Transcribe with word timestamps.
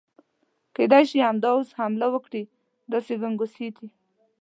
کېدای 0.75 1.03
شي 1.09 1.19
همدا 1.27 1.49
اوس 1.55 1.69
حمله 1.79 2.07
وکړي، 2.11 2.43
داسې 2.91 3.13
ګنګوسې 3.21 3.67
دي. 3.75 3.87